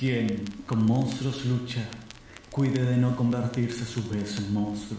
[0.00, 1.86] Quien con monstruos lucha,
[2.50, 4.98] cuide de no convertirse a su vez en monstruo.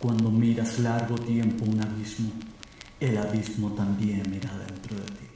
[0.00, 2.32] Cuando miras largo tiempo un abismo,
[2.98, 5.29] el abismo también mira dentro de ti.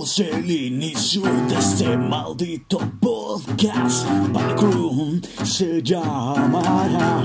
[0.00, 4.06] Es el inicio de este maldito podcast.
[4.32, 7.18] Backroom se llamará.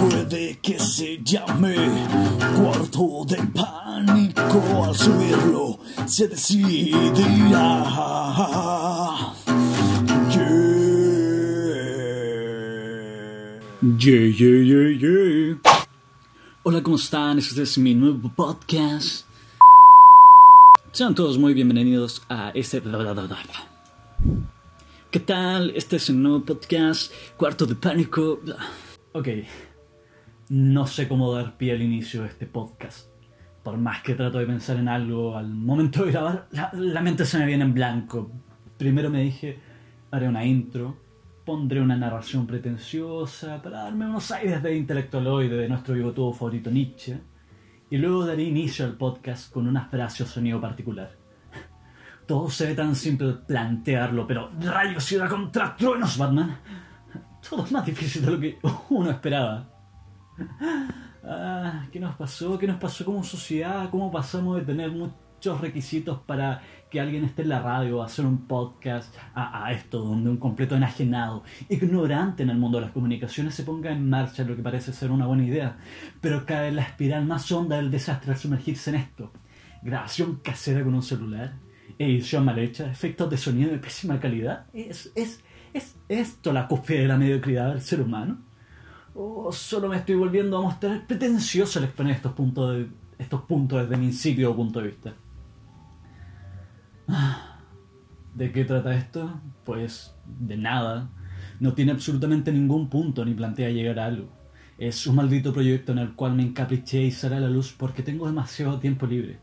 [0.00, 1.74] Puede que se llame
[2.56, 4.84] Cuarto de Pánico.
[4.84, 7.82] Al subirlo se decidirá.
[10.30, 10.44] Yeah.
[13.98, 15.58] Yeah, yeah, yeah, yeah.
[16.62, 17.38] Hola, ¿cómo están?
[17.38, 19.23] Este es mi nuevo podcast.
[20.94, 22.80] Sean todos muy bienvenidos a este...
[25.10, 25.70] ¿Qué tal?
[25.70, 28.38] Este es el nuevo podcast, Cuarto de Pánico.
[29.10, 29.26] Ok,
[30.50, 33.08] no sé cómo dar pie al inicio de este podcast.
[33.64, 37.24] Por más que trato de pensar en algo al momento de grabar, la, la mente
[37.24, 38.30] se me viene en blanco.
[38.78, 39.58] Primero me dije,
[40.12, 40.96] haré una intro,
[41.44, 47.18] pondré una narración pretenciosa para darme unos aires de intelectualoide de nuestro bigotudo favorito Nietzsche,
[47.94, 51.12] y luego daré inicio al podcast con una frase sonido particular.
[52.26, 56.58] Todo se ve tan simple plantearlo, pero rayos y contra truenos, Batman.
[57.48, 58.58] Todo es más difícil de lo que
[58.90, 59.68] uno esperaba.
[61.22, 62.58] Ah, ¿Qué nos pasó?
[62.58, 63.88] ¿Qué nos pasó como sociedad?
[63.90, 64.90] ¿Cómo pasamos de tener
[65.44, 69.98] muchos requisitos para que alguien esté en la radio, hacer un podcast, a, a esto,
[69.98, 74.42] donde un completo enajenado, ignorante en el mundo de las comunicaciones, se ponga en marcha
[74.44, 75.76] lo que parece ser una buena idea,
[76.22, 79.32] pero cae en la espiral más honda del desastre al sumergirse en esto.
[79.82, 81.52] Grabación casera con un celular,
[81.98, 84.64] edición mal hecha, efectos de sonido de pésima calidad.
[84.72, 85.42] ¿Es, es,
[85.74, 88.38] es esto la cúspide de la mediocridad del ser humano?
[89.14, 92.86] ¿O solo me estoy volviendo a mostrar pretencioso al exponer estos puntos, de,
[93.18, 95.14] estos puntos desde mi insípido punto de vista?
[98.34, 99.40] ¿De qué trata esto?
[99.64, 101.08] Pues de nada.
[101.60, 104.28] No tiene absolutamente ningún punto ni plantea llegar a algo.
[104.76, 108.02] Es un maldito proyecto en el cual me encapriché y sale a la luz porque
[108.02, 109.38] tengo demasiado tiempo libre.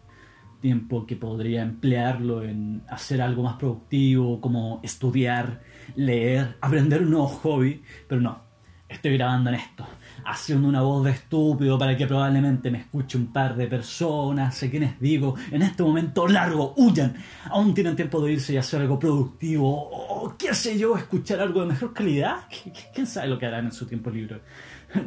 [0.60, 5.62] Tiempo que podría emplearlo en hacer algo más productivo, como estudiar,
[5.96, 8.44] leer, aprender un nuevo hobby, pero no.
[8.90, 9.88] Estoy grabando en esto,
[10.26, 14.70] haciendo una voz de estúpido para que probablemente me escuche un par de personas, a
[14.70, 17.16] quienes digo, en este momento largo, huyan,
[17.50, 21.62] aún tienen tiempo de irse y hacer algo productivo, o qué sé yo, escuchar algo
[21.62, 22.38] de mejor calidad,
[22.94, 24.42] ¿quién sabe lo que harán en su tiempo libre?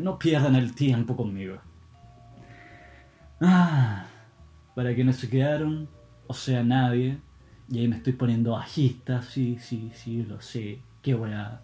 [0.00, 1.58] No pierdan el tiempo conmigo.
[3.40, 4.06] Ah,
[4.74, 5.88] para quienes se quedaron,
[6.26, 7.18] o sea, nadie,
[7.70, 11.60] y ahí me estoy poniendo bajista, sí, sí, sí, lo sé, qué buena...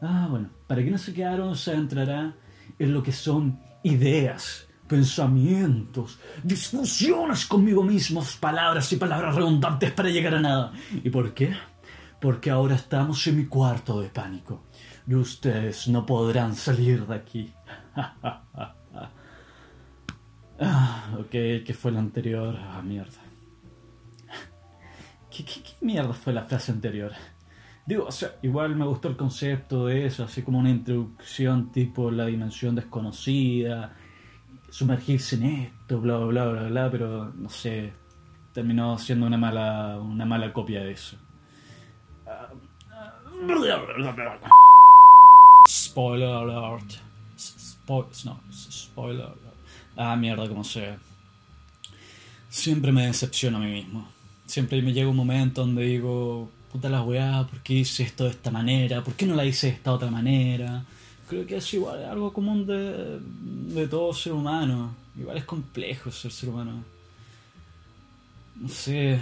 [0.00, 2.34] Ah, bueno, para quienes se quedaron se entrará
[2.78, 10.34] en lo que son ideas, pensamientos, discusiones conmigo mismos, palabras y palabras redundantes para llegar
[10.34, 10.72] a nada.
[11.02, 11.54] ¿Y por qué?
[12.20, 14.64] Porque ahora estamos en mi cuarto de pánico
[15.06, 17.52] y ustedes no podrán salir de aquí.
[20.60, 22.56] ah, ok, ¿qué fue lo anterior?
[22.58, 23.20] Ah, mierda.
[25.30, 27.12] ¿Qué, qué, qué mierda fue la frase anterior?
[27.86, 32.10] Digo, o sea, igual me gustó el concepto de eso, así como una introducción tipo
[32.10, 33.94] la dimensión desconocida,
[34.70, 37.92] sumergirse en esto, bla, bla, bla, bla, pero no sé,
[38.54, 41.16] terminó siendo una mala, una mala copia de eso.
[45.68, 46.92] Spoiler alert.
[47.36, 49.38] Spo no, spoiler alert.
[49.96, 50.98] Ah, mierda, como sea.
[52.48, 54.08] Siempre me decepciono a mí mismo.
[54.46, 58.30] Siempre me llega un momento donde digo, puta la weá, ¿por qué hice esto de
[58.30, 59.04] esta manera?
[59.04, 60.84] ¿Por qué no la hice de esta otra manera?
[61.28, 64.92] Creo que es igual algo común de, todo ser humano.
[65.16, 66.82] Igual es complejo ser ser humano.
[68.56, 69.20] No sé,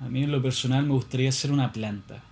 [0.00, 2.22] a mí en lo personal me gustaría ser una planta.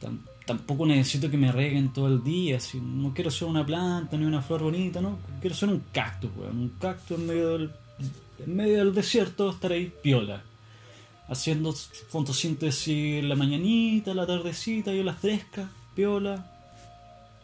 [0.00, 2.58] Tam, tampoco necesito que me reguen todo el día.
[2.58, 5.18] Si no quiero ser una planta ni una flor bonita, no.
[5.40, 6.58] Quiero ser un cactus, weón.
[6.58, 7.70] Un cactus en medio del,
[8.44, 10.42] en medio del desierto, estar ahí piola
[11.28, 16.50] haciendo fotosíntesis en la mañanita, la tardecita, y la fresca, piola.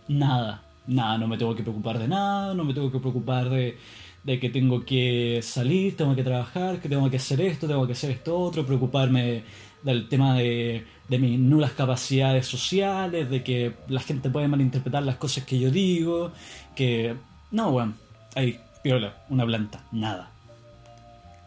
[0.08, 3.78] Nada, nada, no me tengo que preocupar de nada, no me tengo que preocupar de,
[4.24, 7.92] de que tengo que salir, tengo que trabajar, que tengo que hacer esto, tengo que
[7.92, 9.44] hacer esto otro, preocuparme
[9.82, 15.16] del tema de, de mis nulas capacidades sociales, de que la gente puede malinterpretar las
[15.16, 16.32] cosas que yo digo,
[16.76, 17.16] que...
[17.50, 17.94] No, bueno,
[18.34, 20.30] ahí, piola, una planta, nada.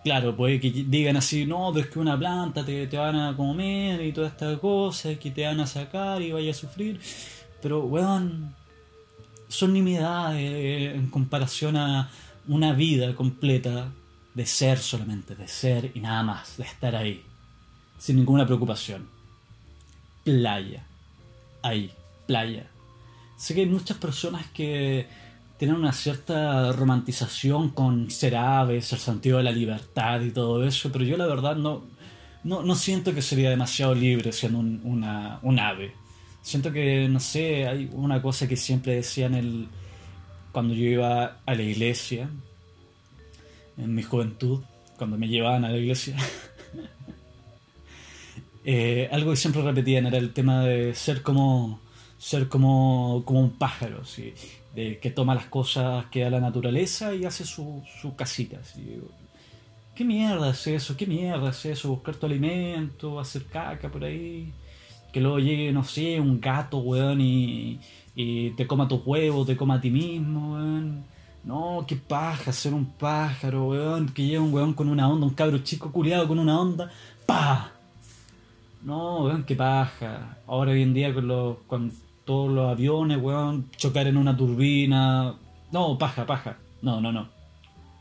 [0.03, 3.35] Claro, puede que digan así, no, pero es que una planta te, te van a
[3.35, 6.99] comer y toda esta cosa, que te van a sacar y vaya a sufrir.
[7.61, 8.53] Pero, weón,
[9.47, 12.09] son nimiedades eh, en comparación a
[12.47, 13.91] una vida completa
[14.33, 17.23] de ser solamente, de ser y nada más, de estar ahí,
[17.97, 19.07] sin ninguna preocupación.
[20.23, 20.85] Playa,
[21.61, 21.91] ahí,
[22.25, 22.67] playa.
[23.37, 25.07] Sé que hay muchas personas que
[25.63, 30.91] tienen una cierta romantización con ser aves, el sentido de la libertad y todo eso,
[30.91, 31.85] pero yo la verdad no,
[32.43, 35.93] no, siento que sería demasiado libre siendo un, una, un ave.
[36.41, 39.67] Siento que, no sé, hay una cosa que siempre decía en el,
[40.51, 42.29] cuando yo iba a la iglesia,
[43.77, 44.63] en mi juventud,
[44.97, 46.17] cuando me llevaban a la iglesia.
[48.65, 51.81] Eh, algo que siempre repetían era el tema de ser como
[52.17, 54.33] ser como, como un pájaro, ¿sí?
[54.73, 58.57] De que toma las cosas que da la naturaleza y hace su, su casita.
[59.95, 60.97] ¿Qué mierda es eso?
[60.97, 61.89] ¿Qué mierda es eso?
[61.89, 64.51] Buscar tu alimento, hacer caca por ahí.
[65.11, 67.79] Que luego llegue, no sé, un gato, weón, y,
[68.15, 71.03] y te coma tu huevo, te coma a ti mismo, weón.
[71.43, 74.09] No, qué paja ser un pájaro, weón.
[74.09, 76.91] Que llegue un weón con una onda, un cabro chico culiado con una onda.
[77.27, 77.71] ¡Pa!
[78.81, 80.39] No, weón, qué paja.
[80.47, 81.91] Ahora hoy en día con los, con
[82.25, 85.35] todos los aviones, weón, chocar en una turbina.
[85.71, 86.57] No, paja, paja.
[86.81, 87.29] No, no, no.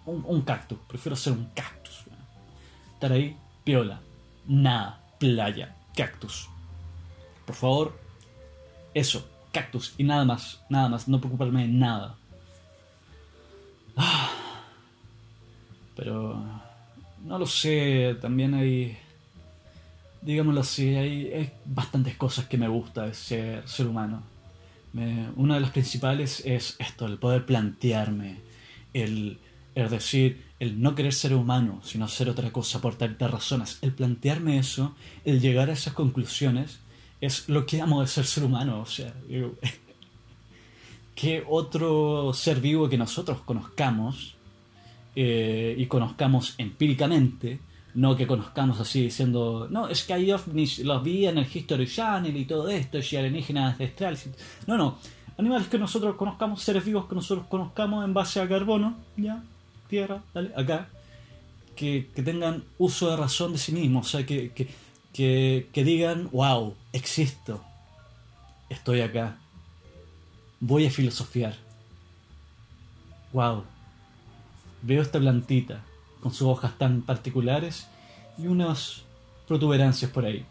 [0.07, 0.79] Un, cactus.
[0.89, 2.05] Prefiero ser un cactus.
[2.07, 2.21] Weón.
[2.95, 4.01] Estar ahí, piola.
[4.47, 5.01] Nada.
[5.19, 5.77] Playa.
[5.97, 6.49] Cactus.
[7.47, 7.99] Por favor.
[8.95, 9.29] Eso.
[9.53, 9.95] Cactus.
[9.99, 10.61] Y nada más.
[10.69, 11.09] Nada más.
[11.09, 12.17] No preocuparme de nada.
[13.97, 14.31] Ah.
[15.97, 16.43] Pero...
[17.25, 18.17] No lo sé.
[18.21, 18.99] También hay
[20.23, 24.23] digámoslo así, hay, bastantes cosas que me gusta de ser ser humano.
[25.37, 28.41] una de las principales es esto, el poder plantearme,
[28.95, 29.39] el,
[29.75, 33.79] decir, el no querer ser humano, sino ser otra cosa por tantas razones.
[33.83, 36.81] El plantearme eso, el llegar a esas conclusiones,
[37.21, 38.81] es lo que amo de ser ser humano.
[38.81, 39.13] O sea,
[41.15, 44.37] ¿qué otro ser vivo que nosotros conozcamos
[45.17, 47.61] eh, y conozcamos empíricamente?
[47.95, 51.87] No que conozcamos así diciendo, no, es que hay ovnis, los vi en el History
[51.87, 54.31] Channel y todo esto, y alienígenas ancestrales.
[54.67, 54.99] No, no,
[55.37, 59.43] animales que nosotros conozcamos, seres vivos que nosotros conozcamos en base a carbono, ya,
[59.89, 60.89] tierra, dale, acá,
[61.77, 64.69] que, tengan uso de razón de sí mismos, o sea, que, que,
[65.13, 67.63] que, que digan, wow, existo,
[68.71, 69.37] estoy acá,
[70.61, 71.57] voy a filosofiar,
[73.35, 73.65] wow,
[74.81, 75.85] veo esta plantita
[76.23, 77.89] con sus hojas tan particulares
[78.39, 79.03] y unas
[79.49, 80.47] protuberancias por ahí.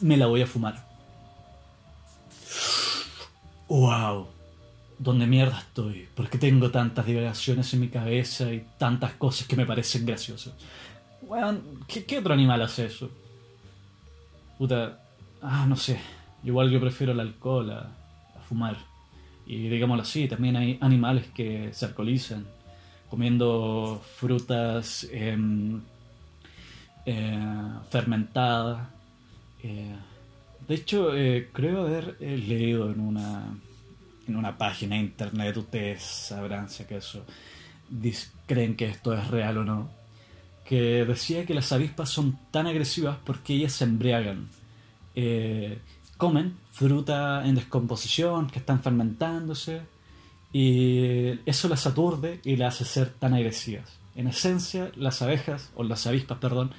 [0.00, 0.84] Me la voy a fumar.
[3.68, 4.26] ¡Wow!
[4.98, 6.08] ¿Dónde mierda estoy?
[6.14, 10.54] ¿Por qué tengo tantas divagaciones en mi cabeza y tantas cosas que me parecen graciosas?
[11.22, 13.10] Bueno, ¿qué, otro animal hace eso?
[14.58, 15.00] Puta,
[15.40, 16.00] ah, no sé.
[16.44, 18.76] Igual yo prefiero el alcohol a, a fumar.
[19.46, 22.46] Y digámoslo así, también hay animales que se alcoholizan
[23.12, 25.82] comiendo frutas em,
[27.04, 28.88] eh, fermentadas.
[29.62, 29.94] Eh,
[30.66, 33.54] de hecho, eh, creo haber leído en una,
[34.26, 37.26] en una página de internet, ustedes sabrán si acaso
[38.46, 39.90] creen que esto es real o no,
[40.64, 44.48] que decía que las avispas son tan agresivas porque ellas se embriagan.
[46.16, 49.82] comen fruta en descomposición, que están fermentándose,
[50.52, 53.98] y eso las aturde y las hace ser tan agresivas.
[54.14, 56.72] En esencia, las abejas, o las avispas, perdón,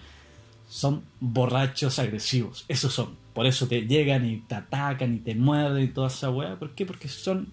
[0.70, 2.66] son borrachos agresivos.
[2.68, 3.16] Esos son.
[3.34, 6.58] Por eso te llegan y te atacan y te muerden y toda esa weá.
[6.58, 6.86] ¿Por qué?
[6.86, 7.48] Porque son.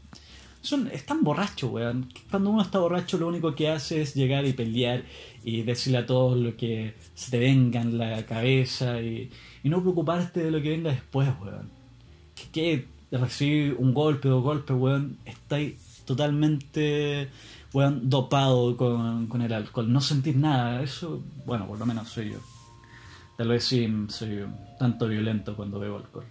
[0.61, 2.13] son están borrachos, weón.
[2.31, 5.05] Cuando uno está borracho, lo único que hace es llegar y pelear
[5.43, 9.31] y decirle a todos lo que se te venga en la cabeza y,
[9.63, 11.71] y no preocuparte de lo que venga después, weón.
[12.35, 17.29] Que, que recibir un golpe o golpe, weón, estáis totalmente
[17.73, 22.39] dopado con, el alcohol, no sentir nada, eso, bueno, por lo menos soy yo.
[23.37, 24.45] Tal vez sí soy
[24.79, 26.27] tanto violento cuando bebo alcohol.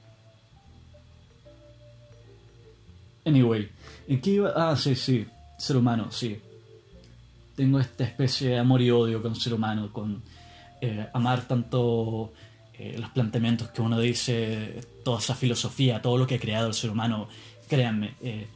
[3.25, 3.69] Anyway,
[4.07, 4.53] ¿en qué iba?
[4.55, 5.25] Ah, sí, sí,
[5.57, 6.39] ser humano, sí.
[7.55, 10.21] Tengo esta especie de amor y odio con ser humano, con
[10.81, 12.31] eh, amar tanto
[12.73, 16.73] eh, los planteamientos que uno dice, toda esa filosofía, todo lo que ha creado el
[16.73, 17.27] ser humano.
[17.67, 18.47] Créanme, eh,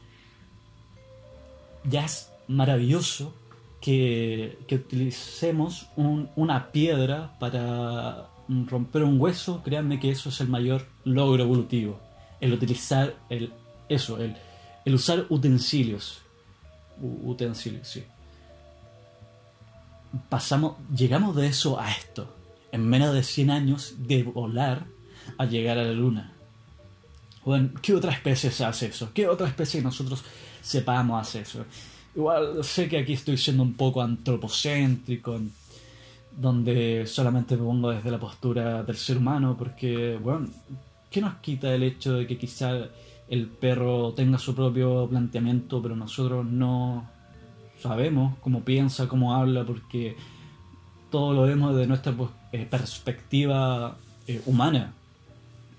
[1.84, 3.34] ya es maravilloso
[3.80, 11.42] que, utilicemos una piedra para romper un hueso, créanme que eso es el mayor logro
[11.42, 12.00] evolutivo.
[12.40, 13.52] El utilizar el,
[13.88, 14.36] eso, el,
[14.84, 16.22] el usar utensilios.
[17.00, 18.04] utensilios, sí.
[20.28, 22.34] pasamos, llegamos de eso a esto.
[22.72, 24.86] En menos de 100 años de volar
[25.38, 26.32] a llegar a la luna.
[27.44, 29.10] Bueno, ¿qué otra especie hace eso?
[29.12, 30.24] ¿Qué otra especie que nosotros
[30.64, 31.64] sepamos hace eso?
[32.16, 35.40] Igual sé que aquí estoy siendo un poco antropocéntrico,
[36.36, 40.48] donde solamente me pongo desde la postura del ser humano, porque, bueno,
[41.10, 42.88] ¿qué nos quita el hecho de que quizá
[43.28, 47.08] el perro tenga su propio planteamiento, pero nosotros no
[47.80, 50.16] sabemos cómo piensa, cómo habla, porque
[51.10, 52.14] todo lo vemos desde nuestra
[52.52, 54.92] eh, perspectiva eh, humana.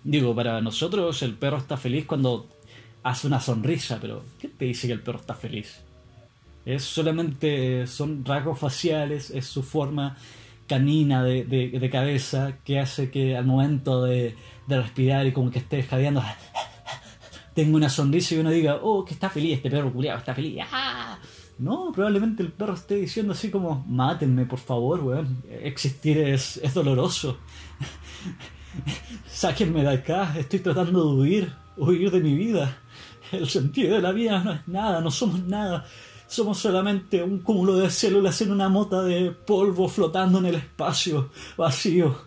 [0.03, 2.47] Digo, para nosotros el perro está feliz cuando
[3.05, 5.79] hace una sonrisa, pero ¿qué te dice que el perro está feliz?
[6.65, 10.17] Es solamente, son rasgos faciales, es su forma
[10.65, 14.35] canina de, cabeza que hace que al momento de,
[14.67, 16.23] respirar y como que esté jadeando,
[17.53, 20.63] tenga una sonrisa y uno diga, oh, que está feliz este perro culiado, está feliz.
[20.71, 21.19] ¡Ah!
[21.59, 25.43] No, probablemente el perro esté diciendo así como, mátenme por favor, weón.
[25.61, 27.37] Existir es, es doloroso.
[29.27, 32.79] Sáquenme de acá, estoy tratando de huir, huir de mi vida.
[33.31, 35.85] El sentido de la vida no es nada, no somos nada.
[36.27, 41.29] Somos solamente un cúmulo de células en una mota de polvo flotando en el espacio
[41.55, 42.17] vacío.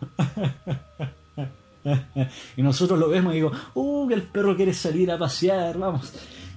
[2.57, 6.13] y nosotros lo vemos y digo, uh, el perro quiere salir a pasear, vamos.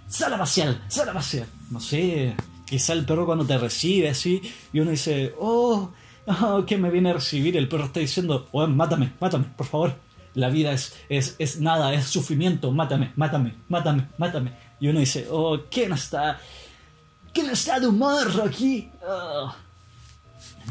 [0.07, 1.48] Sal a pasear, sal a pasear.
[1.71, 5.91] No sé, quizá el perro cuando te recibe así y uno dice, oh,
[6.27, 7.57] oh, ¿quién me viene a recibir?
[7.57, 9.95] El perro está diciendo, oh, mátame, mátame, por favor.
[10.34, 14.54] La vida es, es, es nada, es sufrimiento, mátame, mátame, mátame, mátame.
[14.80, 16.40] Y uno dice, oh, ¿quién está?
[17.34, 18.90] ¿Quién está de humor aquí?
[19.08, 19.54] Oh.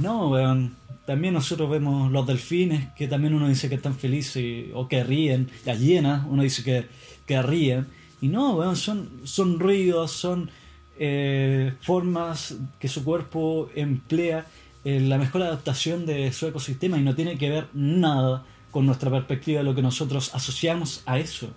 [0.00, 0.76] No, weón.
[1.07, 5.50] También nosotros vemos los delfines, que también uno dice que están felices o que ríen.
[5.64, 6.88] Las hienas, uno dice que,
[7.26, 7.87] que ríen.
[8.21, 10.50] Y no, weón, son, son ruidos, son
[10.99, 14.47] eh, formas que su cuerpo emplea
[14.85, 19.10] en la mejor adaptación de su ecosistema y no tiene que ver nada con nuestra
[19.10, 21.50] perspectiva de lo que nosotros asociamos a eso.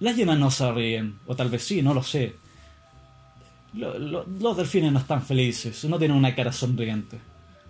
[0.00, 2.36] Las hienas no se ríen, o tal vez sí, no lo sé.
[3.74, 7.18] los delfines no están felices, no tienen una cara sonriente.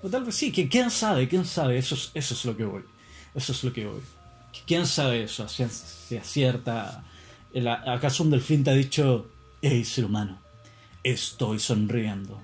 [0.02, 2.82] O tal vez sí, que quién sabe, quién sabe, eso es, lo que voy.
[3.34, 4.00] Eso es lo que voy.
[4.66, 5.46] ¿Quién sabe eso?
[5.48, 7.04] Si, si acierta.
[7.86, 9.28] ¿Acaso un delfín te ha dicho,
[9.60, 10.38] hey ser humano,
[11.02, 12.40] estoy sonriendo?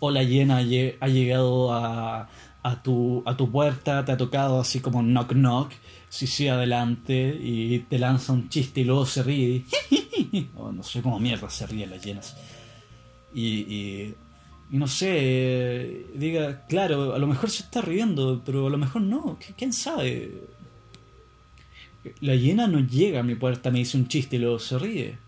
[0.00, 2.28] O la hiena ha llegado a,
[2.62, 5.72] a tu, a tu puerta, te ha tocado así como knock knock,
[6.08, 9.64] si sí adelante y te lanza un chiste y luego se ríe.
[10.56, 12.36] oh, no sé cómo mierda se ríen las llenas.
[13.34, 14.14] Y, y,
[14.70, 19.38] no sé, diga, claro, a lo mejor se está riendo, pero a lo mejor no,
[19.56, 20.42] ¿quién sabe?
[22.20, 25.18] La hiena no llega a mi puerta, me dice un chiste y luego se ríe.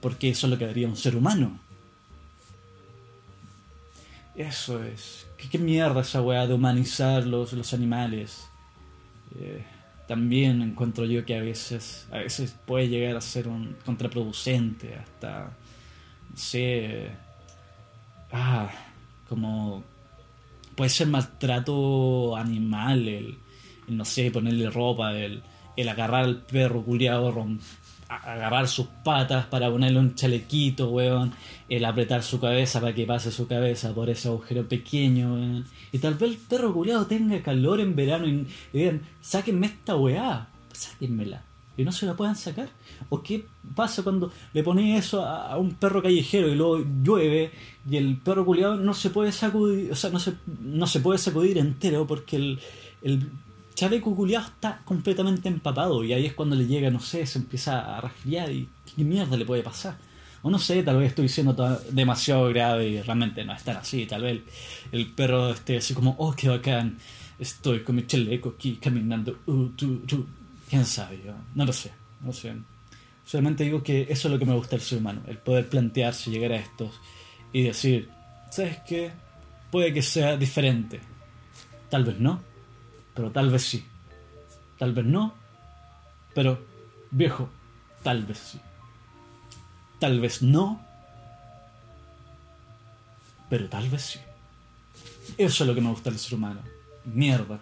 [0.00, 1.58] Porque eso es lo que haría un ser humano.
[4.36, 5.27] Eso es.
[5.38, 8.48] ¿Qué, mierda esa weá de humanizar los, los animales?
[9.38, 9.64] Eh,
[10.08, 15.52] también encuentro yo que a veces, a veces puede llegar a ser un contraproducente, hasta,
[16.30, 17.10] no sé,
[18.32, 18.70] ah,
[19.28, 19.84] como
[20.74, 23.38] puede ser maltrato animal, el,
[23.88, 25.42] no sé, ponerle ropa, el,
[25.76, 27.32] el agarrar al perro culiado,
[28.08, 31.32] agarrar sus patas para ponerle un chalequito, weón,
[31.68, 35.66] el apretar su cabeza para que pase su cabeza por ese agujero pequeño, weón.
[35.92, 40.48] Y tal vez el perro culiado tenga calor en verano y, digan, sáquenme esta weá,
[40.72, 41.42] sáquenmela.
[41.76, 42.68] Y no se la puedan sacar.
[43.08, 43.46] ¿O qué
[43.76, 47.52] pasa cuando le pones eso a, un perro callejero y luego llueve
[47.88, 51.18] y el perro culiado no se puede sacudir, o sea, no se, no se puede
[51.18, 52.58] sacudir entero porque el,
[53.02, 53.30] el
[53.78, 57.96] chaleco culiado está completamente empapado y ahí es cuando le llega, no sé, se empieza
[57.96, 59.96] a resfriar y qué mierda le puede pasar.
[60.42, 61.54] O no sé, tal vez estoy diciendo
[61.92, 64.04] demasiado grave y realmente no es tan así.
[64.06, 64.40] Tal vez
[64.90, 66.98] el, perro esté así como, oh, qué bacán,
[67.38, 69.38] estoy con mi chaleco aquí caminando.
[69.46, 69.68] Uh,
[70.68, 72.56] Quién sabe, yo no lo sé, no sé.
[73.24, 76.32] Solamente digo que eso es lo que me gusta del ser humano, el poder plantearse,
[76.32, 77.00] llegar a estos
[77.52, 78.08] y decir,
[78.50, 79.12] ¿sabes qué?
[79.70, 80.98] Puede que sea diferente.
[81.90, 82.42] Tal vez no,
[83.18, 83.84] pero tal vez sí.
[84.78, 85.34] Tal vez no,
[86.36, 86.64] pero
[87.10, 87.48] viejo,
[88.04, 88.60] tal vez sí.
[89.98, 90.80] Tal vez no,
[93.50, 94.20] pero tal vez sí.
[95.36, 96.60] Eso es lo que me gusta del ser humano.
[97.06, 97.58] Mierda.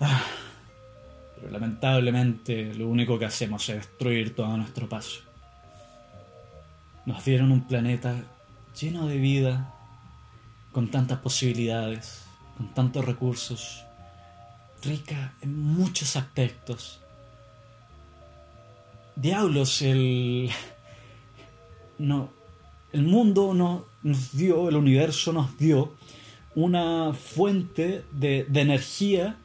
[0.00, 0.24] Ah,
[1.34, 5.20] pero lamentablemente lo único que hacemos es destruir todo nuestro paso.
[7.04, 8.16] Nos dieron un planeta
[8.80, 9.74] lleno de vida,
[10.72, 12.22] con tantas posibilidades,
[12.56, 13.84] con tantos recursos,
[14.82, 17.00] rica en muchos aspectos.
[19.16, 20.50] Diablos, el.
[21.98, 22.30] No.
[22.90, 25.92] El mundo no, nos dio, el universo nos dio
[26.54, 29.36] una fuente de, de energía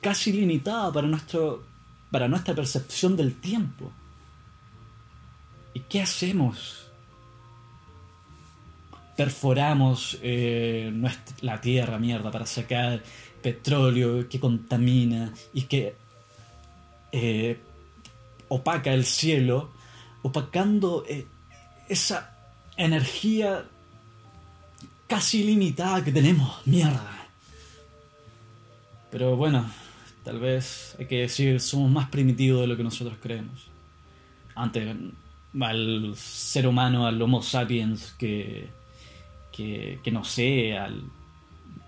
[0.00, 1.62] casi limitada para, nuestro,
[2.10, 3.90] para nuestra percepción del tiempo.
[5.72, 6.89] ¿Y qué hacemos?
[9.20, 13.02] Perforamos eh, nuestra- la tierra, mierda, para sacar
[13.42, 15.94] petróleo que contamina y que
[17.12, 17.60] eh,
[18.48, 19.72] opaca el cielo,
[20.22, 21.26] opacando eh,
[21.90, 22.34] esa
[22.78, 23.66] energía
[25.06, 26.66] casi limitada que tenemos.
[26.66, 27.28] Mierda.
[29.10, 29.70] Pero bueno,
[30.24, 33.66] tal vez hay que decir, somos más primitivos de lo que nosotros creemos.
[34.54, 34.96] Antes,
[35.60, 38.79] al ser humano, al Homo sapiens, que,
[39.52, 41.02] que, que no sé, al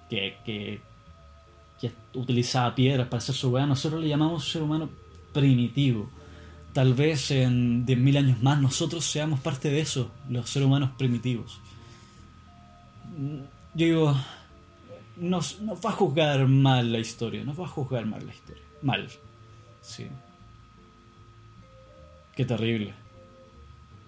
[0.09, 0.81] que, que,
[1.81, 4.89] que utilizaba piedras para hacer su weá, nosotros le llamamos ser humano
[5.33, 6.11] primitivo.
[6.73, 11.61] Tal vez en 10.000 años más nosotros seamos parte de eso, los seres humanos primitivos.
[13.75, 14.17] Yo digo,
[15.17, 18.63] nos, nos va a juzgar mal la historia, nos va a juzgar mal la historia.
[18.83, 19.09] Mal.
[19.81, 20.07] Sí.
[22.35, 22.95] Qué terrible.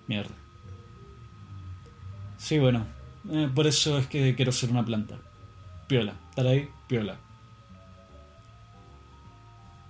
[0.06, 0.34] Mierda.
[2.38, 2.86] Sí, bueno.
[3.30, 5.16] Eh, por eso es que quiero ser una planta.
[5.86, 6.14] Piola.
[6.30, 7.16] Estar ahí, piola.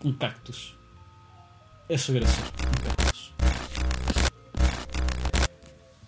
[0.03, 0.75] Un cactus.
[1.89, 2.45] Eso quiero ser.
[2.45, 3.33] Un cactus.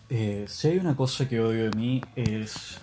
[0.08, 2.78] Eh, si hay una cosa que odio de mí es...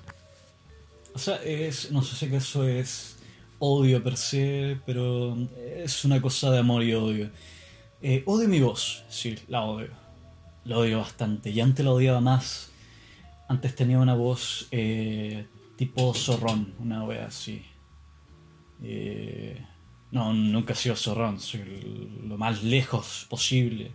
[1.14, 1.92] O sea, es...
[1.92, 3.18] No sé si eso es
[3.60, 7.30] odio per se, pero es una cosa de amor y odio.
[8.02, 9.88] Eh, odio mi voz, sí, la odio.
[10.66, 11.50] La odio bastante.
[11.50, 12.73] Y antes la odiaba más.
[13.48, 17.62] Antes tenía una voz eh, tipo zorrón, una wea así.
[18.82, 19.64] Eh,
[20.12, 23.92] no, nunca he sido zorrón, soy el- lo más lejos posible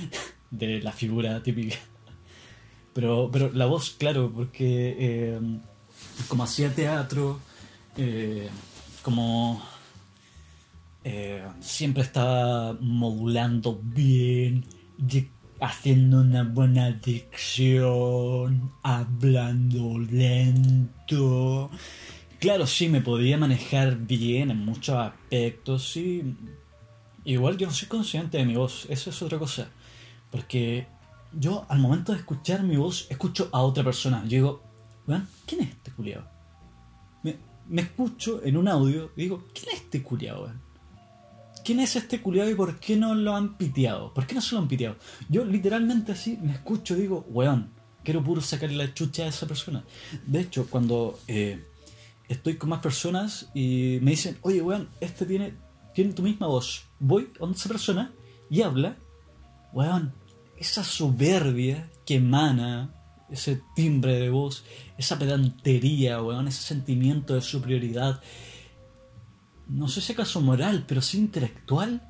[0.50, 1.76] de la figura típica.
[2.92, 5.40] Pero, pero la voz, claro, porque eh,
[6.28, 7.38] como hacía teatro,
[9.02, 9.62] como
[11.60, 14.64] siempre estaba modulando bien,
[15.60, 21.70] haciendo una buena dicción, hablando lento.
[22.38, 26.34] Claro, sí, me podía manejar bien en muchos aspectos, sí.
[27.24, 29.68] Igual yo no soy consciente de mi voz, eso es otra cosa.
[30.30, 30.86] Porque
[31.32, 34.22] yo al momento de escuchar mi voz, escucho a otra persona.
[34.24, 34.62] Yo digo,
[35.06, 36.26] "Weón, ¿quién es este culiado?
[37.22, 37.36] Me,
[37.68, 40.50] me escucho en un audio y digo, ¿quién es este culiado?
[41.64, 44.12] ¿Quién es este culiado y por qué no lo han piteado?
[44.14, 44.96] ¿Por qué no se lo han piteado?
[45.28, 47.70] Yo literalmente así me escucho y digo, weón,
[48.02, 49.84] quiero puro sacarle la chucha a esa persona.
[50.26, 51.64] De hecho, cuando eh,
[52.28, 55.54] estoy con más personas y me dicen, oye, weón, este tiene,
[55.94, 56.84] tiene tu misma voz.
[56.98, 58.12] Voy a esa persona
[58.48, 58.96] y habla,
[59.72, 60.14] weón,
[60.56, 62.94] esa soberbia que emana,
[63.30, 64.64] ese timbre de voz,
[64.98, 68.20] esa pedantería, weón, ese sentimiento de superioridad,
[69.70, 72.02] no sé si acaso moral, pero sí intelectual,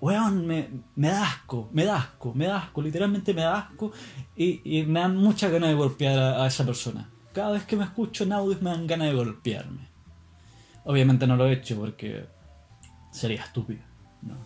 [0.00, 3.92] weón, me, me da asco, me da asco, me da asco, literalmente me da asco
[4.36, 7.10] y, y me dan mucha ganas de golpear a, esa persona.
[7.32, 9.88] Cada vez que me escucho en me dan ganas de golpearme.
[10.84, 12.26] Obviamente no lo he hecho porque
[13.12, 13.80] sería estúpido.
[14.22, 14.36] ¿no?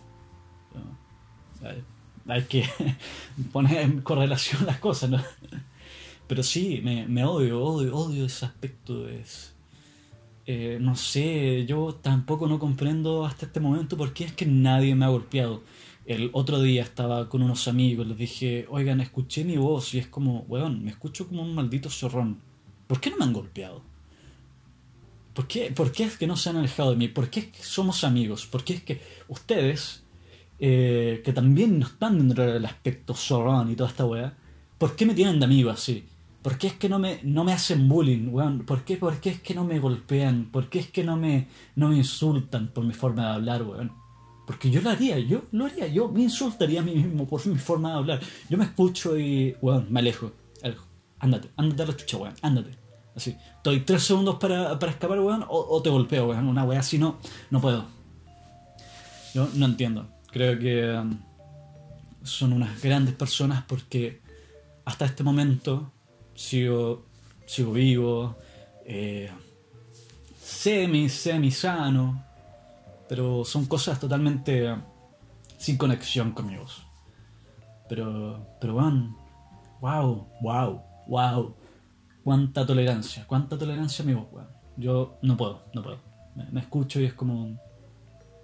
[2.27, 2.67] Hay, que
[3.51, 5.21] poner en correlación las cosas, ¿no?
[6.27, 9.07] Pero sí, me, me odio, odio, odio ese aspecto.
[9.07, 9.53] Es,
[10.45, 14.95] eh, no sé, yo tampoco no comprendo hasta este momento por qué es que nadie
[14.95, 15.63] me ha golpeado.
[16.05, 20.07] El otro día estaba con unos amigos, les dije, oigan, escuché mi voz y es
[20.07, 22.41] como, weón, me escucho como un maldito zorrón.
[22.87, 23.81] ¿Por qué no me han golpeado?
[25.33, 27.07] ¿Por qué, ¿Por qué es que no se han alejado de mí?
[27.07, 28.45] ¿Por qué somos amigos?
[28.45, 30.03] ¿Por qué es que ustedes,
[30.59, 34.35] eh, que también no están dentro del aspecto zorrón y toda esta weá,
[34.77, 36.05] ¿por qué me tienen de amigo así?
[36.43, 38.65] ¿Por qué es que no me, no me hacen bullying, weón?
[38.65, 40.49] ¿Por qué, ¿Por qué es que no me golpean?
[40.51, 43.93] ¿Por qué es que no me, no me insultan por mi forma de hablar, weón?
[44.45, 47.57] Porque yo lo haría, yo lo haría, yo me insultaría a mí mismo por mi
[47.57, 48.19] forma de hablar.
[48.49, 50.33] Yo me escucho y, weón, me alejo.
[50.61, 50.85] alejo.
[51.19, 52.77] Ándate, ándate a la chucha, weón, ándate.
[53.15, 53.37] Así.
[53.55, 56.49] Estoy tres segundos para, para escapar, weón, o, o te golpeo, weón.
[56.49, 57.19] Una weá así no,
[57.51, 57.85] no puedo.
[59.33, 60.09] Yo no entiendo.
[60.29, 61.17] Creo que um,
[62.21, 64.21] son unas grandes personas porque
[64.83, 65.92] hasta este momento
[66.35, 67.05] sigo,
[67.45, 68.35] sigo vivo,
[68.85, 69.29] eh,
[70.39, 72.23] semi, semi sano,
[73.07, 74.75] pero son cosas totalmente
[75.57, 76.83] sin conexión con mi voz.
[77.87, 79.15] Pero, pero van,
[79.81, 81.55] wow, wow, wow,
[82.23, 84.27] cuánta tolerancia, cuánta tolerancia mi voz.
[84.77, 85.99] Yo no puedo, no puedo.
[86.51, 87.59] Me, escucho y es como,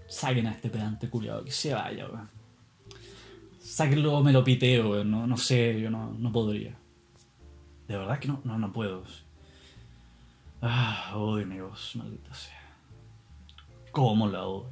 [0.08, 2.30] saquen a este pedante culiado, que se vaya, weón.
[3.60, 5.10] Sáquenlo me lo piteo, weón.
[5.10, 6.79] No, no sé, yo no, no podría.
[7.90, 9.04] De verdad que no, no, no puedo.
[10.62, 12.78] Ah, odio mi voz, maldita sea.
[13.92, 14.70] ¿Cómo la odio?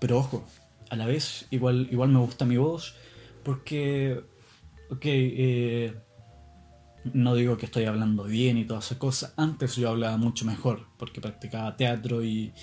[0.00, 0.42] Pero ojo,
[0.88, 2.96] a la vez igual, igual me gusta mi voz
[3.44, 4.24] porque,
[4.90, 5.94] ok, eh,
[7.12, 9.34] no digo que estoy hablando bien y todas esas cosas.
[9.36, 12.54] Antes yo hablaba mucho mejor porque practicaba teatro y,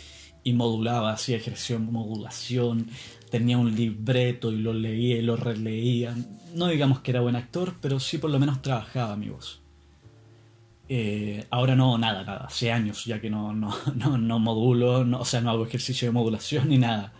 [0.43, 2.88] y modulaba, hacía ejercicio modulación,
[3.30, 6.15] tenía un libreto y lo leía y lo releía.
[6.56, 9.62] No digamos que era buen actor, pero sí por lo menos trabajaba mi voz.
[10.92, 12.46] Eh, ahora no, nada, nada.
[12.48, 16.12] Hace años ya que no, no, no, no modulo, o sea, no hago ejercicio de
[16.12, 17.14] modulación ni nada.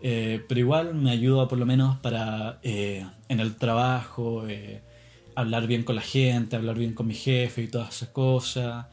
[0.00, 4.44] Eh, pero igual me ayuda por lo menos para eh, en el trabajo,
[5.34, 8.86] hablar bien con la gente, hablar bien con mi jefe y todas esas cosas.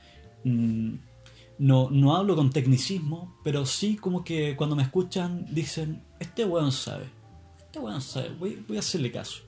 [0.43, 0.95] Mm,
[1.57, 6.71] no, no hablo con tecnicismo, pero sí como que cuando me escuchan dicen, este weón
[6.71, 7.05] sabe,
[7.75, 9.43] este sabe, voy, a hacerle caso.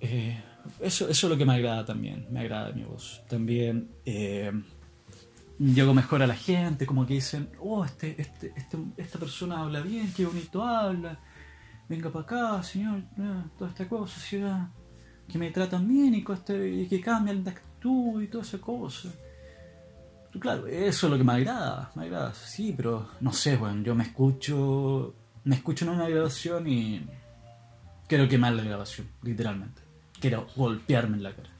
[0.00, 0.42] Eh,
[0.80, 3.22] eso, eso es lo que me agrada también, me agrada mi voz.
[3.28, 4.52] También eh,
[5.58, 9.80] llego mejor a la gente, como que dicen, oh, este, este, este, esta persona habla
[9.80, 11.18] bien, qué bonito habla,
[11.88, 14.70] venga para acá, señor, eh, toda esta cosa,
[15.28, 19.10] que me tratan bien y, y que cambian de actitud y toda esa cosa.
[20.38, 23.94] Claro, eso es lo que me agrada, me agrada, sí, pero no sé, bueno, yo
[23.94, 27.06] me escucho, me escucho en una grabación y
[28.06, 29.82] quiero quemar la grabación, literalmente.
[30.20, 31.50] Quiero golpearme en la cara.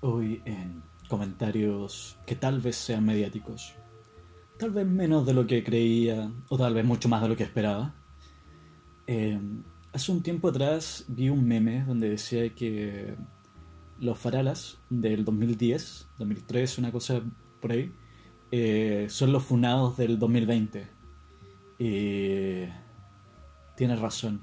[0.00, 3.74] Hoy en comentarios que tal vez sean mediáticos,
[4.58, 7.44] tal vez menos de lo que creía, o tal vez mucho más de lo que
[7.44, 7.94] esperaba.
[9.06, 9.38] Eh,
[9.92, 13.14] hace un tiempo atrás vi un meme donde decía que
[14.00, 17.20] los Faralas del 2010, 2003, una cosa
[17.60, 17.92] por ahí,
[18.50, 20.91] eh, son los funados del 2020.
[21.78, 22.64] Y
[23.76, 24.42] tienes razón.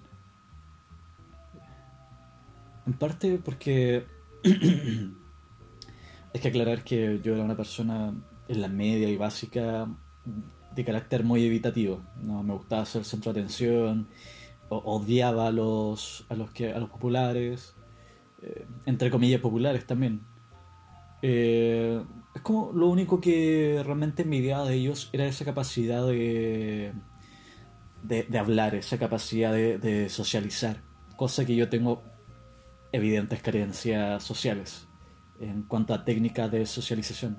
[2.85, 4.05] En parte porque
[4.43, 8.13] hay que aclarar que yo era una persona
[8.47, 9.87] en la media y básica
[10.75, 12.01] de carácter muy evitativo.
[12.21, 14.07] No me gustaba ser centro de atención,
[14.69, 17.75] odiaba a los, a los, que, a los populares
[18.41, 20.21] eh, entre comillas, populares también.
[21.21, 22.01] Eh,
[22.33, 26.93] es como lo único que realmente envidiaba de ellos era esa capacidad de,
[28.03, 30.81] de, hablar, esa capacidad de, socializar,
[31.15, 32.03] cosa que yo tengo
[32.91, 34.87] evidentes carencias sociales
[35.39, 37.37] en cuanto a técnicas de socialización.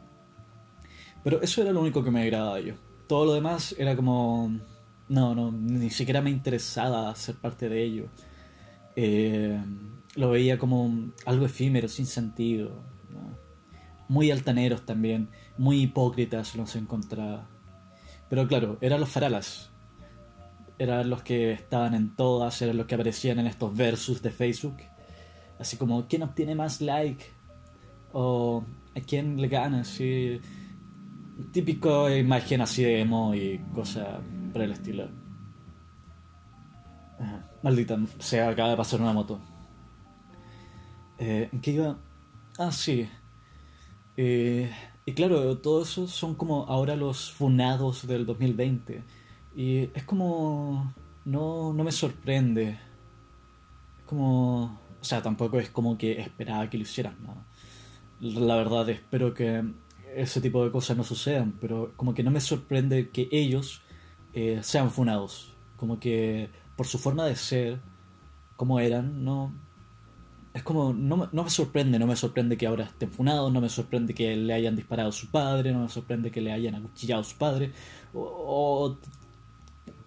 [1.22, 2.78] Pero eso era lo único que me agradaba ellos.
[3.06, 4.58] Todo lo demás era como...
[5.08, 8.06] No, no, ni siquiera me interesaba ser parte de ello.
[8.94, 9.60] Eh,
[10.14, 12.82] lo veía como algo efímero, sin sentido.
[14.08, 17.48] Muy altaneros también, muy hipócritas los encontraba.
[18.28, 19.70] Pero claro, eran los faralas.
[20.80, 24.78] Eran los que estaban en todas, eran los que aparecían en estos versus de Facebook.
[25.58, 27.22] Así como, ¿quién obtiene más like?
[28.14, 28.64] O
[28.96, 29.82] ¿a quién le gana?
[29.82, 30.40] Así,
[31.52, 34.06] típico imagen así de emo y cosas
[34.54, 35.06] por el estilo.
[37.62, 39.38] Maldita, se acaba de pasar una moto.
[41.18, 41.98] Eh, ¿En qué iba?
[42.56, 43.06] Ah, sí.
[44.16, 44.72] Eh,
[45.04, 49.02] y claro, todo eso son como ahora los funados del 2020.
[49.54, 50.94] Y es como...
[51.24, 52.78] No, no me sorprende.
[53.98, 54.80] Es como...
[55.00, 57.44] O sea, tampoco es como que esperaba que lo hicieran, ¿no?
[58.20, 59.64] La verdad, espero que
[60.14, 63.82] ese tipo de cosas no sucedan, pero como que no me sorprende que ellos
[64.34, 65.54] eh, sean funados.
[65.76, 67.80] Como que por su forma de ser,
[68.56, 69.52] como eran, no,
[70.52, 73.68] es como, no, no, me sorprende, no me sorprende que ahora estén funados, no me
[73.68, 77.20] sorprende que le hayan disparado a su padre, no me sorprende que le hayan acuchillado
[77.20, 77.72] a su padre,
[78.12, 78.98] o,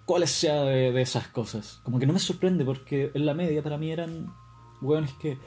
[0.06, 1.80] cuáles sea de, esas cosas.
[1.84, 4.34] Como que no me sorprende porque en la media para mí eran
[4.82, 5.38] hueones que,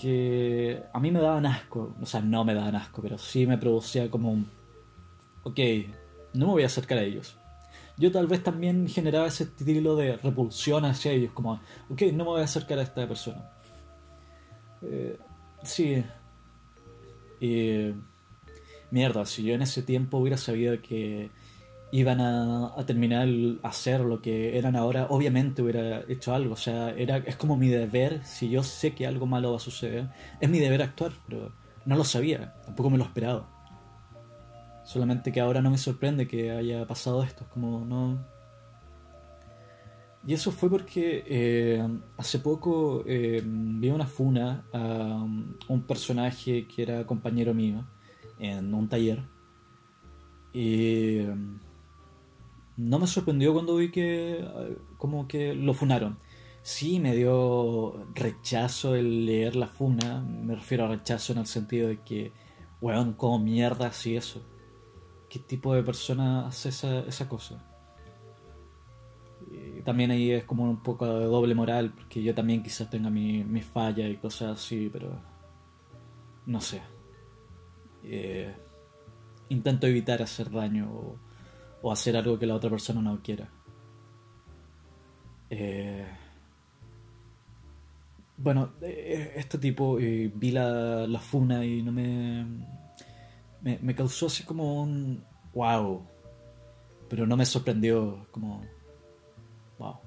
[0.00, 3.58] que a mí me daban asco, o sea, no me daban asco, pero sí me
[3.58, 4.48] producía como un,
[5.42, 5.60] ok,
[6.34, 7.36] no me voy a acercar a ellos.
[7.96, 12.30] Yo tal vez también generaba ese estilo de repulsión hacia ellos, como, ok, no me
[12.30, 13.54] voy a acercar a esta persona
[14.82, 15.18] eh,
[15.62, 16.04] sí.
[17.40, 17.92] Y.
[18.90, 21.30] Mierda, si yo en ese tiempo hubiera sabido que
[21.94, 23.28] iban a, terminar
[23.62, 26.54] hacer lo que eran ahora, obviamente hubiera hecho algo.
[26.54, 29.60] O sea, era, es como mi deber, si yo sé que algo malo va a
[29.60, 30.08] suceder,
[30.40, 31.52] es mi deber actuar, pero
[31.86, 33.48] no lo sabía, tampoco me lo esperaba.
[34.84, 38.18] Solamente que ahora no me sorprende que haya pasado esto, es como no,
[40.26, 45.22] y eso fue porque eh, hace poco eh, vi una funa a
[45.68, 47.84] un personaje que era compañero mío
[48.40, 49.22] en un taller.
[50.52, 51.20] Y
[52.76, 54.44] no me sorprendió cuando vi que
[54.98, 56.18] como que lo funaron.
[56.62, 60.20] sí me dio rechazo el leer la funa.
[60.22, 62.32] Me refiero a rechazo en el sentido de que,
[62.80, 64.42] weón, como mierda así eso.
[65.28, 67.64] ¿Qué tipo de persona hace esa, esa cosa?
[69.84, 73.44] También ahí es como un poco de doble moral, porque yo también quizás tenga mi,
[73.44, 75.20] mi falla y cosas así, pero
[76.46, 76.82] no sé.
[78.02, 78.54] Eh,
[79.50, 81.18] intento evitar hacer daño o,
[81.84, 83.48] o, hacer algo que la otra persona no quiera.
[85.50, 86.06] Eh,
[88.36, 92.46] bueno, eh, este tipo eh, vi la, la, funa y no me,
[93.62, 95.22] me, causó así como un.
[95.52, 96.02] ¡Wow!
[97.08, 98.62] Pero no me sorprendió, como.
[99.78, 99.98] ¡Wow!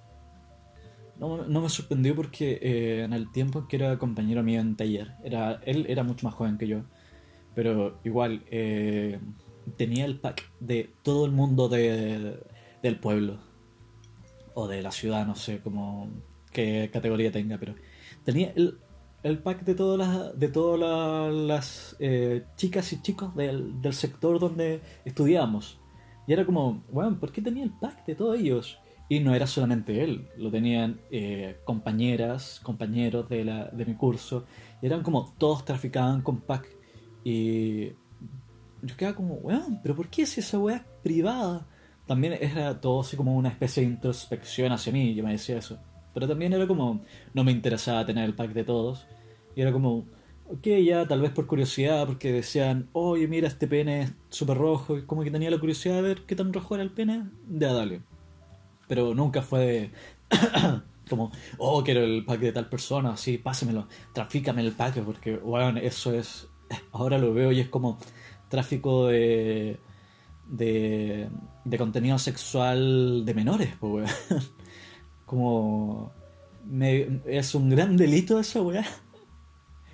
[1.19, 5.13] No, no me sorprendió porque eh, en el tiempo que era compañero mío en taller,
[5.23, 6.83] era, él era mucho más joven que yo,
[7.55, 9.19] pero igual eh,
[9.75, 12.39] tenía el pack de todo el mundo de,
[12.81, 13.39] del pueblo
[14.53, 16.09] o de la ciudad, no sé cómo
[16.51, 17.75] qué categoría tenga, pero
[18.23, 18.79] tenía el,
[19.23, 24.39] el pack de todas las, de todas las, eh, chicas y chicos del, del, sector
[24.39, 25.79] donde estudiábamos.
[26.25, 28.79] Y era como, bueno, ¿por qué tenía el pack de todos ellos?
[29.09, 34.45] Y no era solamente él, lo tenían eh, compañeras, compañeros de, la, de mi curso.
[34.81, 36.67] Y eran como todos traficaban con pack.
[37.23, 37.91] Y
[38.81, 41.65] yo quedaba como, weón, pero ¿por qué si esa weá es privada?
[42.05, 45.77] También era todo así como una especie de introspección hacia mí, yo me decía eso.
[46.13, 47.01] Pero también era como,
[47.33, 49.05] no me interesaba tener el pack de todos.
[49.55, 50.05] Y era como,
[50.49, 54.97] ok, ya tal vez por curiosidad, porque decían, oye, mira, este pene es súper rojo.
[55.05, 58.01] Como que tenía la curiosidad de ver qué tan rojo era el pene, de dale.
[58.87, 59.91] Pero nunca fue
[61.09, 65.79] como, oh, quiero el pack de tal persona, así, pásemelo, trafícame el pack, porque, bueno,
[65.79, 66.47] eso es,
[66.91, 67.99] ahora lo veo y es como
[68.49, 69.79] tráfico de,
[70.47, 71.29] de,
[71.65, 74.43] de contenido sexual de menores, pues, weón.
[75.25, 76.11] Como,
[76.65, 78.85] me, es un gran delito eso, weón.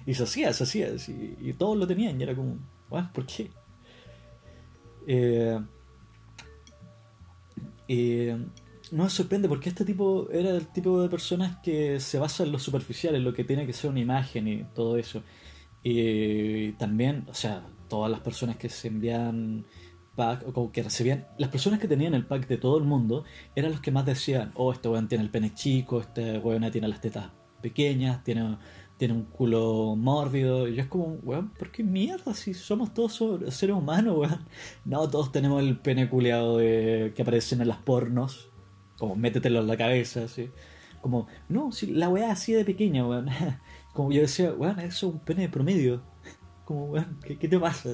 [0.05, 2.57] Y se hacía, se hacía, y, y todos lo tenían, y era como,
[2.89, 3.49] weón, ¿por qué?
[5.07, 5.59] Eh,
[7.87, 8.37] eh,
[8.91, 12.51] no me sorprende porque este tipo era el tipo de personas que se basa en
[12.51, 15.23] lo superficial, en lo que tiene que ser una imagen y todo eso.
[15.83, 19.65] Y también, o sea, todas las personas que se envían
[20.15, 23.23] pack o que recibían, las personas que tenían el pack de todo el mundo
[23.56, 26.88] eran los que más decían, oh, este weón tiene el pene chico, este weón tiene
[26.88, 27.29] las tetas
[27.62, 28.58] pequeñas, tiene,
[28.97, 30.67] tiene un culo mórbido.
[30.67, 33.21] Y yo es como, weón, ¿por qué mierda si somos todos
[33.53, 34.47] seres humanos, weón?
[34.86, 38.49] No, todos tenemos el pene culeado de, que aparecen en las pornos
[38.97, 40.49] como métetelo en la cabeza, así.
[40.99, 43.29] Como, no, si la weá así de pequeña, weón.
[43.93, 46.12] Como yo decía, weón, eso es un pene de promedio.
[46.65, 47.89] Como, weón, ¿qué, qué te pasa?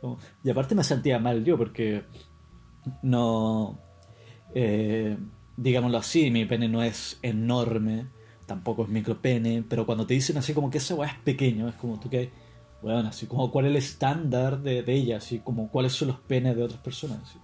[0.00, 2.04] Como, y aparte me sentía mal yo porque
[3.02, 3.78] no,
[4.54, 5.16] eh,
[5.56, 8.06] digámoslo así, mi pene no es enorme,
[8.46, 11.74] tampoco es micropene, pero cuando te dicen así como que esa weá es pequeño, es
[11.76, 12.30] como tú que,
[12.82, 16.20] weón, así como cuál es el estándar de, de ella, así como cuáles son los
[16.20, 17.20] penes de otras personas.
[17.22, 17.38] Así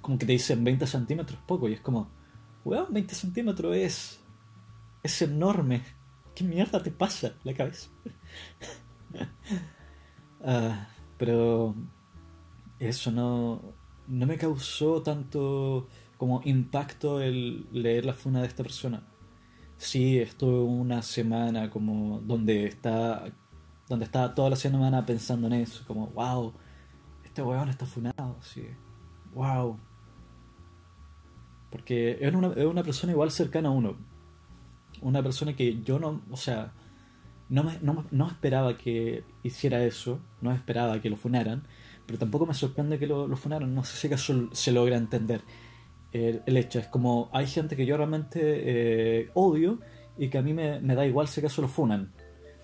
[0.00, 2.10] como que te dicen 20 centímetros poco y es como,
[2.64, 4.20] weón, 20 centímetros es,
[5.02, 5.82] es enorme.
[6.34, 7.88] ¿Qué mierda te pasa la cabeza?
[10.40, 10.72] Uh,
[11.18, 11.74] pero
[12.78, 13.60] eso no,
[14.08, 19.02] no me causó tanto como impacto el leer la funa de esta persona.
[19.76, 23.24] Sí, estuve una semana como donde está
[23.88, 26.52] donde estaba toda la semana pensando en eso, como, wow,
[27.24, 28.64] este weón está funado, sí,
[29.34, 29.78] wow,
[31.72, 33.96] porque es una, es una persona igual cercana a uno.
[35.00, 36.74] Una persona que yo no, o sea,
[37.52, 41.64] no, me, no, no esperaba que hiciera eso, no esperaba que lo funaran,
[42.06, 43.74] pero tampoco me sorprende que lo, lo funaran.
[43.74, 45.42] No sé si acaso se logra entender
[46.12, 46.78] el, hecho.
[46.78, 49.80] Es como, hay gente que yo realmente eh, odio
[50.16, 52.14] y que a mí me, me, da igual si acaso lo funan.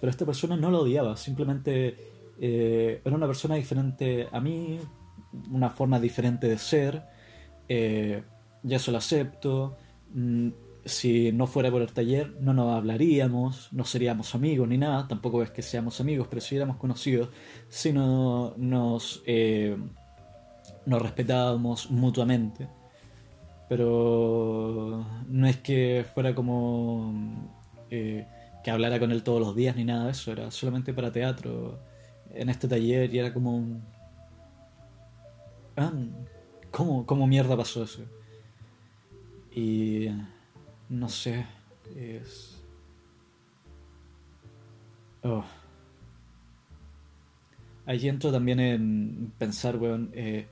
[0.01, 1.96] Pero esta persona no lo odiaba, simplemente
[2.40, 4.79] eh, era una persona diferente a mí,
[5.51, 7.03] una forma diferente de ser.
[7.68, 8.22] Eh,
[8.62, 9.77] ya eso lo acepto.
[10.14, 10.48] Mm,
[10.88, 15.07] si no fuera por el taller, no nos hablaríamos, no seríamos amigos ni nada.
[15.07, 17.31] Tampoco es que seamos amigos, pero si éramos conocidos,
[17.68, 19.77] si no nos, eh,
[20.87, 22.68] nos respetábamos mutuamente.
[23.68, 27.53] Pero no es que fuera como
[27.90, 28.27] eh,
[28.64, 31.79] que hablara con él todos los días ni nada de eso, era solamente para teatro
[32.35, 33.81] en este taller y era como.
[35.77, 35.92] Ah,
[36.70, 38.03] ¿Cómo, ¿Cómo mierda pasó eso?
[39.55, 40.09] Y
[40.88, 41.46] no sé,
[41.96, 42.62] es...
[45.22, 45.44] Oh.
[47.87, 50.46] Ahí entro también en pensar, weón, eh,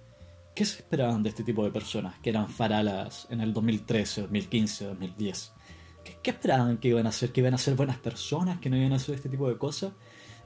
[0.54, 4.84] ¿qué se esperaban de este tipo de personas que eran faralas en el 2013, 2015,
[4.86, 5.52] 2010?
[6.06, 7.32] ¿qué, qué esperaban que iban a hacer?
[7.32, 8.58] ¿Que iban a ser buenas personas?
[8.58, 9.92] ¿Que no iban a hacer este tipo de cosas?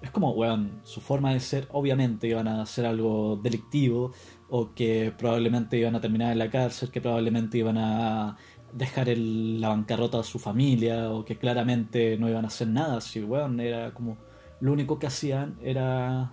[0.02, 4.12] Es como, weón, su forma de ser, obviamente iban a hacer algo delictivo,
[4.48, 8.36] o que probablemente iban a terminar en la cárcel, que probablemente iban a
[8.72, 13.00] dejar el, la bancarrota a su familia, o que claramente no iban a hacer nada,
[13.00, 14.16] si, weón, era como,
[14.60, 16.32] lo único que hacían era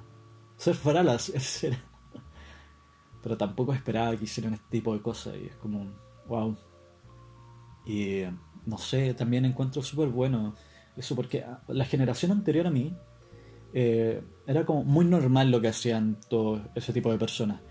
[0.57, 1.31] ser faralas,
[3.23, 5.87] pero tampoco esperaba que hicieran este tipo de cosas, y es como,
[6.27, 6.57] wow.
[7.85, 8.23] Y
[8.65, 10.53] no sé, también encuentro súper bueno
[10.97, 12.93] eso, porque la generación anterior a mí,
[13.73, 17.61] eh, era como muy normal lo que hacían todo ese tipo de personas.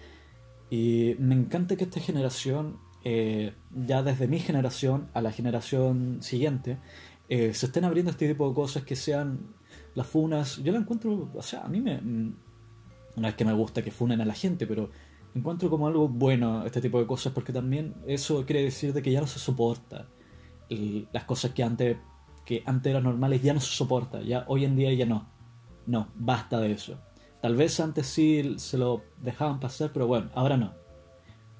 [0.71, 3.55] Y me encanta que esta generación, eh,
[3.87, 6.79] ya desde mi generación a la generación siguiente,
[7.29, 9.55] eh, se estén abriendo este tipo de cosas que sean
[9.95, 10.57] las funas.
[10.57, 12.01] Yo la encuentro, o sea, a mí me.
[12.03, 14.91] No es que me gusta que funen a la gente, pero
[15.37, 19.13] encuentro como algo bueno este tipo de cosas porque también eso quiere decir de que
[19.13, 20.09] ya no se soporta.
[20.69, 21.99] Y las cosas que antes,
[22.45, 25.29] que antes eran normales ya no se soporta, ya hoy en día ya no.
[25.87, 26.99] No, basta de eso.
[27.41, 30.86] Tal vez antes sí se lo dejaban pasar, pero bueno, ahora no.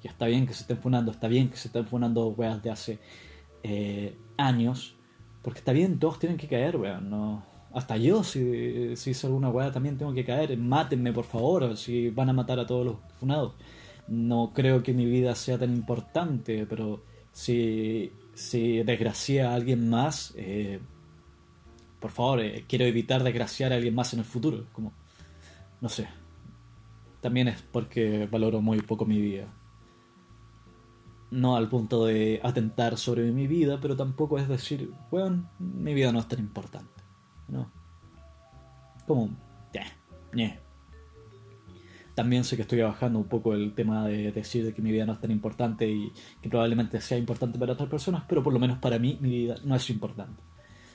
[0.03, 2.69] Ya está bien que se estén funando, está bien que se estén funando weas de
[2.69, 2.99] hace
[3.63, 4.95] eh, años,
[5.41, 7.09] porque está bien, todos tienen que caer, weón.
[7.09, 10.57] No, hasta yo, si, si hice alguna wea, también tengo que caer.
[10.57, 13.53] Mátenme, por favor, si van a matar a todos los funados.
[14.07, 20.33] No creo que mi vida sea tan importante, pero si, si desgracia a alguien más,
[20.37, 20.79] eh,
[21.99, 24.65] por favor, eh, quiero evitar desgraciar a alguien más en el futuro.
[24.71, 24.93] Como,
[25.81, 26.07] no sé.
[27.21, 29.47] También es porque valoro muy poco mi vida.
[31.29, 36.11] No al punto de atentar sobre mi vida, pero tampoco es decir, bueno, mi vida
[36.11, 37.03] no es tan importante.
[37.47, 37.71] ¿No?
[39.05, 39.29] Como,
[39.73, 39.85] ya,
[42.15, 45.13] También sé que estoy bajando un poco el tema de decir que mi vida no
[45.13, 46.11] es tan importante y
[46.41, 49.55] que probablemente sea importante para otras personas, pero por lo menos para mí mi vida
[49.63, 50.43] no es importante.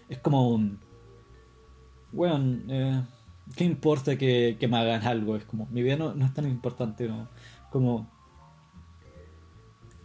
[0.09, 0.79] Es como un
[2.12, 3.03] bueno, eh,
[3.57, 5.37] ¿qué importa que, me hagan algo?
[5.37, 7.29] Es como, mi vida no, es tan importante, ¿no?
[7.71, 8.09] Como,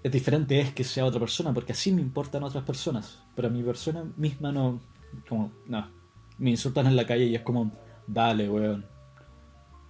[0.03, 3.51] es diferente es que sea otra persona, porque así me importan otras personas, pero a
[3.51, 4.79] mi persona misma no,
[5.27, 5.89] como, no,
[6.37, 7.71] me insultan en la calle y es como,
[8.05, 8.85] dale, weón,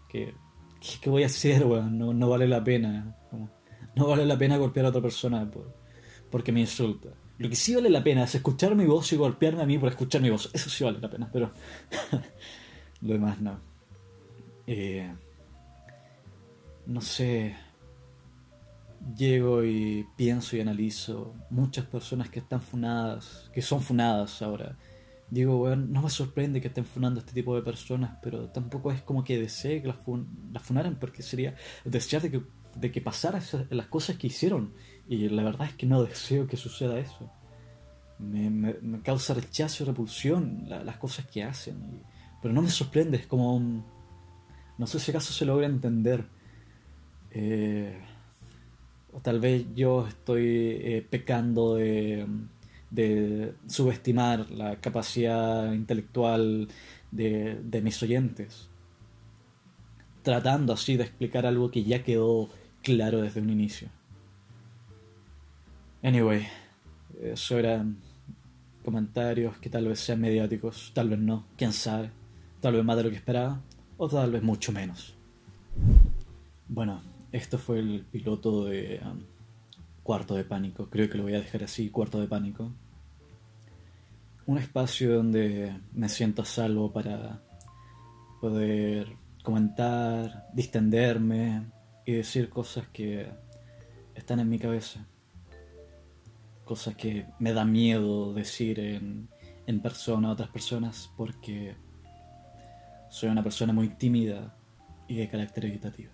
[0.08, 0.34] ¿qué,
[1.02, 1.98] qué, voy a hacer, weón?
[1.98, 3.16] No, no vale la pena,
[3.96, 5.50] no vale la pena golpear a otra persona
[6.30, 7.10] porque me insulta.
[7.38, 9.90] Lo que sí vale la pena es escuchar mi voz y golpearme a mí por
[9.90, 10.50] escuchar mi voz.
[10.54, 11.52] Eso sí vale la pena, pero
[13.02, 13.60] lo demás no.
[14.66, 15.12] Eh,
[16.88, 17.56] no sé.
[19.16, 24.78] Llego y pienso y analizo muchas personas que están funadas, que son funadas ahora.
[25.30, 28.92] Digo, bueno, no me sorprende que estén funando a este tipo de personas, pero tampoco
[28.92, 29.98] es como que desee que las,
[30.52, 32.42] las funaran, porque sería desear de que,
[32.76, 34.74] de que pasaran las cosas que hicieron
[35.08, 37.30] y la verdad es que no deseo que suceda eso.
[38.20, 42.02] Me, me, causa rechazo y repulsión las cosas que hacen.
[42.42, 43.84] pero no me sorprende, es como...
[44.78, 46.26] no sé si acaso se logra entender.
[47.32, 48.02] Eh,
[49.14, 52.26] o tal vez yo estoy eh, pecando de,
[52.92, 56.68] de, subestimar la capacidad intelectual
[57.12, 58.70] de, de mis oyentes.
[60.24, 62.50] Tratando así de explicar algo que ya quedó
[62.84, 63.90] claro desde un inicio.
[66.04, 66.48] Anyway,
[67.22, 67.98] eso eran
[68.84, 72.12] comentarios que tal vez sean mediáticos, tal vez no, quién sabe.
[72.62, 73.62] Tal vez más de lo que esperaba,
[73.98, 75.16] o tal vez mucho menos.
[76.68, 79.24] Bueno, esto fue el piloto de um,
[80.04, 80.90] Cuarto de Pánico.
[80.90, 82.72] Creo que lo voy a dejar así, Cuarto de Pánico.
[84.46, 87.42] Un espacio donde me siento a salvo para
[88.40, 89.08] poder
[89.44, 91.70] comentar, distenderme
[92.06, 93.30] y decir cosas que
[94.16, 95.06] están en mi cabeza
[96.68, 99.30] cosas que me da miedo decir en,
[99.66, 101.76] en persona a otras personas porque
[103.10, 104.56] soy una persona muy tímida
[105.08, 106.12] y de carácter evitativo.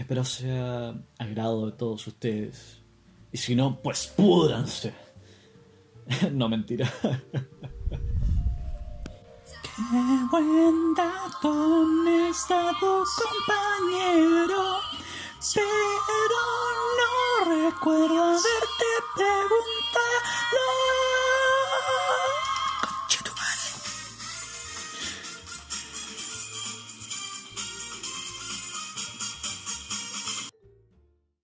[0.00, 2.80] Espero sea agrado de todos ustedes.
[3.30, 4.94] Y si no, pues púdranse.
[6.32, 6.90] no mentira.
[9.62, 9.82] Qué
[10.30, 11.84] buen dato
[12.30, 14.78] está tu compañero,
[15.54, 16.40] pero
[16.98, 18.38] no recuerdo